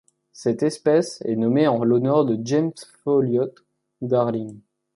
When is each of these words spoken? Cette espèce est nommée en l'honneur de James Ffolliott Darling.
Cette 0.33 0.63
espèce 0.63 1.21
est 1.25 1.35
nommée 1.35 1.67
en 1.67 1.83
l'honneur 1.83 2.25
de 2.25 2.35
James 2.43 2.71
Ffolliott 3.03 3.63
Darling. 4.01 4.57